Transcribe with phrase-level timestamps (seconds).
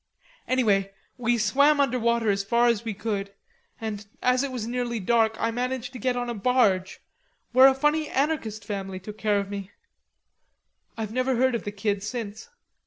[0.47, 3.31] Anyway, we swam under water as far as we could,
[3.79, 7.01] and, as it was nearly dark, I managed to get on a barge,
[7.51, 9.69] where a funny anarchist family took care of me.
[10.97, 12.49] I've never heard of the Kid since.